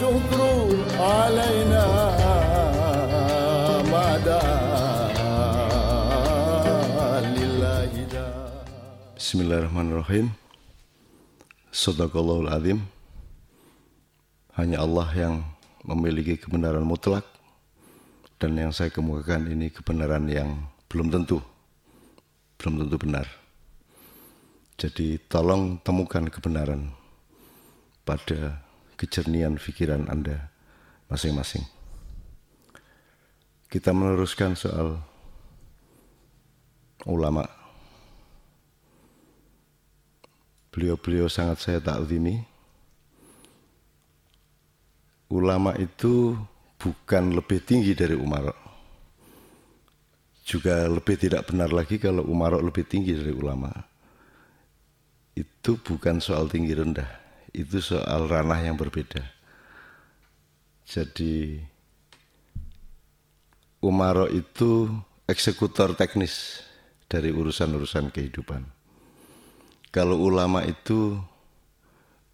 [0.00, 0.40] والشكر
[0.96, 1.84] علينا
[3.92, 5.12] ما دام
[7.36, 8.56] لله دام
[9.20, 10.32] Bismillahirrahmanirrahim
[11.68, 12.88] Sadaqallahul azim
[14.56, 15.44] Hanya Allah yang
[15.84, 17.28] memiliki kebenaran mutlak
[18.40, 20.56] Dan yang saya kemukakan ini kebenaran yang
[20.88, 21.44] belum tentu
[22.56, 23.28] Belum tentu benar
[24.80, 26.96] Jadi tolong temukan kebenaran
[28.08, 28.64] Pada
[29.01, 30.53] kejernian pikiran Anda
[31.09, 31.65] masing-masing
[33.65, 35.01] Kita meneruskan soal
[37.09, 37.61] ulama'
[40.71, 42.39] beliau-beliau sangat saya takzimi.
[45.31, 46.35] Ulama itu
[46.79, 48.51] bukan lebih tinggi dari Umar.
[50.43, 53.71] Juga lebih tidak benar lagi kalau Umar lebih tinggi dari ulama.
[55.31, 57.07] Itu bukan soal tinggi rendah,
[57.51, 59.23] itu soal ranah yang berbeda.
[60.87, 61.59] Jadi
[63.83, 64.91] Umar itu
[65.27, 66.63] eksekutor teknis
[67.07, 68.81] dari urusan-urusan kehidupan
[69.91, 71.19] kalau ulama itu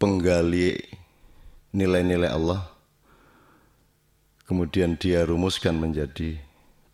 [0.00, 0.80] penggali
[1.76, 2.64] nilai-nilai Allah,
[4.48, 6.40] kemudian dia rumuskan menjadi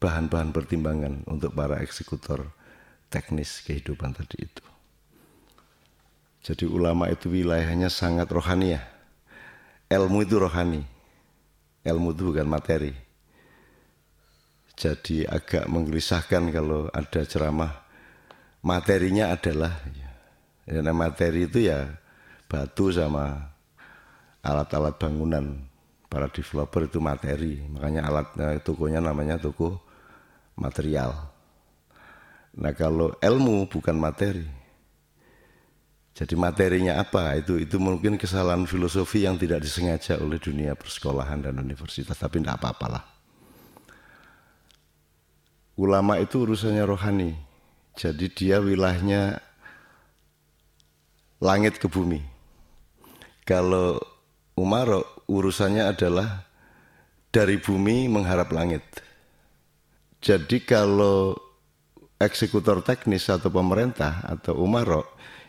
[0.02, 2.50] bahan-bahan pertimbangan untuk para eksekutor
[3.06, 4.66] teknis kehidupan tadi itu.
[6.48, 8.80] Jadi ulama itu wilayahnya sangat rohani ya.
[9.92, 10.80] Ilmu itu rohani.
[11.84, 12.96] Ilmu itu bukan materi.
[14.72, 17.84] Jadi agak menggelisahkan kalau ada ceramah
[18.64, 19.76] materinya adalah
[20.64, 21.92] ya, nah, materi itu ya
[22.48, 23.52] batu sama
[24.40, 25.68] alat-alat bangunan
[26.08, 29.78] para developer itu materi makanya alat nah, tokonya namanya toko
[30.56, 31.12] material
[32.58, 34.57] nah kalau ilmu bukan materi
[36.18, 41.62] jadi materinya apa itu itu mungkin kesalahan filosofi yang tidak disengaja oleh dunia persekolahan dan
[41.62, 43.06] universitas tapi tidak apa-apalah
[45.78, 47.30] ulama itu urusannya rohani
[47.98, 49.42] jadi dia wilayahnya
[51.42, 52.22] langit ke bumi.
[53.42, 53.98] Kalau
[54.54, 54.86] Umar
[55.26, 56.46] urusannya adalah
[57.34, 58.82] dari bumi mengharap langit.
[60.22, 61.34] Jadi kalau
[62.22, 65.06] eksekutor teknis atau pemerintah atau Umar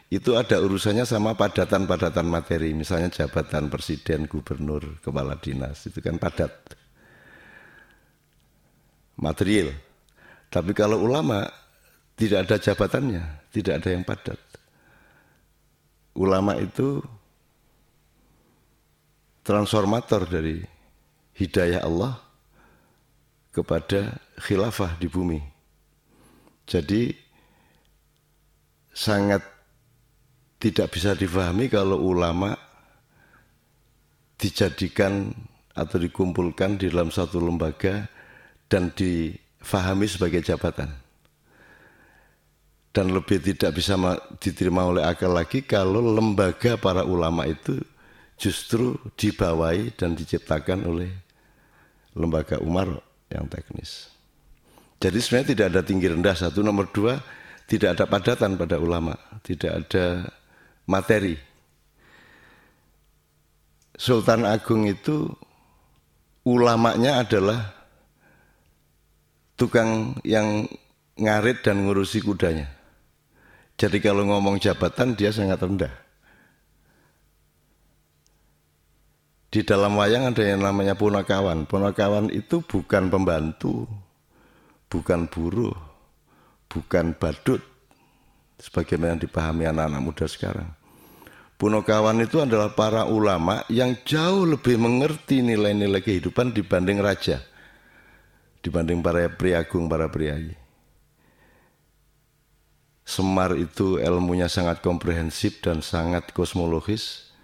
[0.10, 6.52] itu ada urusannya sama padatan-padatan materi, misalnya jabatan presiden, gubernur, kepala dinas, itu kan padat.
[9.22, 9.70] Material.
[10.50, 11.46] Tapi kalau ulama
[12.18, 14.50] tidak ada jabatannya, tidak ada yang padat
[16.20, 17.00] ulama itu
[19.48, 20.60] transformator dari
[21.40, 22.20] hidayah Allah
[23.56, 25.40] kepada khilafah di bumi.
[26.68, 27.16] Jadi
[28.94, 29.42] sangat
[30.60, 32.54] tidak bisa difahami kalau ulama
[34.36, 35.32] dijadikan
[35.72, 38.08] atau dikumpulkan di dalam satu lembaga
[38.68, 40.92] dan difahami sebagai jabatan
[42.92, 43.96] dan lebih tidak bisa
[44.44, 47.80] diterima oleh akal lagi kalau lembaga para ulama itu
[48.40, 51.12] justru dibawahi dan diciptakan oleh
[52.18, 53.00] lembaga Umar
[53.30, 54.10] yang teknis.
[55.00, 57.20] Jadi sebenarnya tidak ada tinggi rendah satu, nomor dua
[57.70, 59.14] tidak ada padatan pada ulama,
[59.46, 60.26] tidak ada
[60.90, 61.38] materi.
[63.94, 65.30] Sultan Agung itu
[66.42, 67.78] ulamanya adalah
[69.54, 70.66] tukang yang
[71.20, 72.72] ngarit dan ngurusi kudanya.
[73.78, 75.94] Jadi kalau ngomong jabatan dia sangat rendah.
[79.50, 81.66] Di dalam wayang ada yang namanya punakawan.
[81.66, 83.90] Punakawan itu bukan pembantu,
[84.88, 85.74] bukan buruh,
[86.70, 87.60] bukan badut,
[88.62, 90.79] sebagaimana yang dipahami anak-anak muda sekarang.
[91.60, 97.44] Punakawan itu adalah para ulama yang jauh lebih mengerti nilai-nilai kehidupan dibanding raja,
[98.64, 100.56] dibanding para priagung, para priayi.
[103.04, 107.36] Semar itu ilmunya sangat komprehensif dan sangat kosmologis.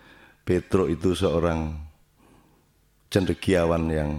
[0.48, 1.76] Petro itu seorang
[3.12, 4.12] cendekiawan yang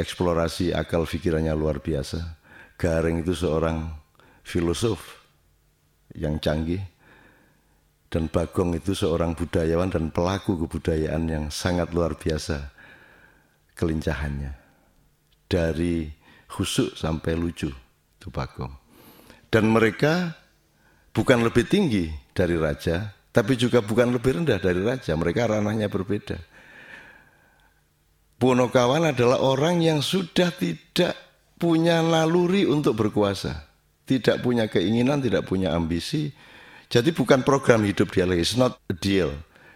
[0.00, 2.40] eksplorasi akal pikirannya luar biasa.
[2.80, 3.84] Garing itu seorang
[4.40, 5.28] filosof
[6.16, 6.93] yang canggih.
[8.14, 12.70] Dan Bagong itu seorang budayawan dan pelaku kebudayaan yang sangat luar biasa
[13.74, 14.54] kelincahannya.
[15.50, 16.06] Dari
[16.46, 18.70] khusuk sampai lucu itu Bagong.
[19.50, 20.30] Dan mereka
[21.10, 25.18] bukan lebih tinggi dari raja, tapi juga bukan lebih rendah dari raja.
[25.18, 26.38] Mereka ranahnya berbeda.
[28.38, 31.18] Punokawan adalah orang yang sudah tidak
[31.58, 33.66] punya naluri untuk berkuasa,
[34.06, 36.30] tidak punya keinginan, tidak punya ambisi.
[36.92, 39.32] Jadi bukan program hidup dia lagi, it's not a deal.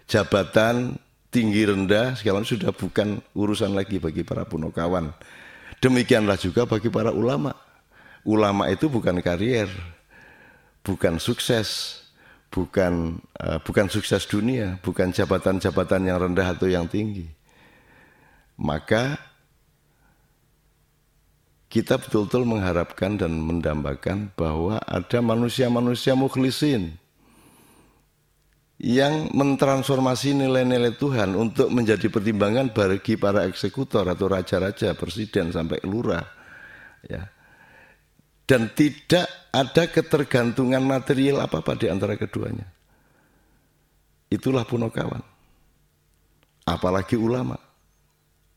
[0.08, 0.96] Jabatan
[1.28, 5.12] tinggi rendah segala sudah bukan urusan lagi bagi para punokawan.
[5.78, 7.54] Demikianlah juga bagi para ulama.
[8.26, 9.70] Ulama itu bukan karier,
[10.82, 12.02] bukan sukses,
[12.50, 17.28] bukan uh, bukan sukses dunia, bukan jabatan-jabatan yang rendah atau yang tinggi.
[18.58, 19.16] Maka
[21.68, 26.96] kita betul-betul mengharapkan dan mendambakan bahwa ada manusia-manusia mukhlisin
[28.80, 36.24] yang mentransformasi nilai-nilai Tuhan untuk menjadi pertimbangan bagi para eksekutor atau raja-raja, presiden sampai lurah.
[37.04, 37.28] Ya.
[38.48, 42.64] Dan tidak ada ketergantungan material apa-apa di antara keduanya.
[44.32, 45.20] Itulah punokawan.
[46.64, 47.60] Apalagi ulama.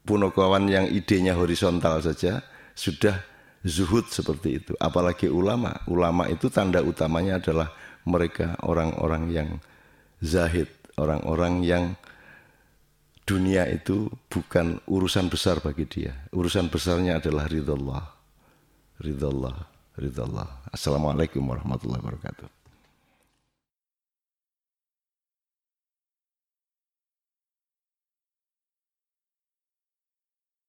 [0.08, 2.40] Punokawan yang idenya horizontal saja
[2.82, 3.22] sudah
[3.62, 4.74] zuhud seperti itu.
[4.82, 5.78] Apalagi ulama.
[5.86, 7.70] Ulama itu tanda utamanya adalah
[8.10, 9.50] mereka orang-orang yang
[10.18, 10.66] zahid,
[10.98, 11.94] orang-orang yang
[13.30, 16.26] dunia itu bukan urusan besar bagi dia.
[16.34, 18.04] Urusan besarnya adalah ridha Allah.
[18.98, 19.58] Ridha Allah,
[19.98, 20.50] ridha Allah.
[20.74, 22.61] Assalamualaikum warahmatullahi wabarakatuh.